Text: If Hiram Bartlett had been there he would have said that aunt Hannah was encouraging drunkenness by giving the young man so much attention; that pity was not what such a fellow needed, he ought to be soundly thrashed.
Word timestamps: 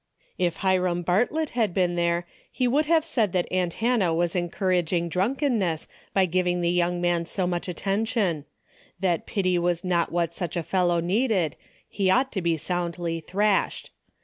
If 0.39 0.55
Hiram 0.65 1.03
Bartlett 1.03 1.51
had 1.51 1.75
been 1.75 1.93
there 1.95 2.25
he 2.51 2.67
would 2.67 2.87
have 2.87 3.05
said 3.05 3.33
that 3.33 3.47
aunt 3.51 3.73
Hannah 3.75 4.15
was 4.15 4.35
encouraging 4.35 5.09
drunkenness 5.09 5.87
by 6.11 6.25
giving 6.25 6.59
the 6.61 6.71
young 6.71 6.99
man 6.99 7.27
so 7.27 7.45
much 7.45 7.67
attention; 7.67 8.45
that 8.99 9.27
pity 9.27 9.59
was 9.59 9.83
not 9.83 10.11
what 10.11 10.33
such 10.33 10.57
a 10.57 10.63
fellow 10.63 11.01
needed, 11.01 11.55
he 11.87 12.09
ought 12.09 12.31
to 12.31 12.41
be 12.41 12.57
soundly 12.57 13.19
thrashed. 13.19 13.91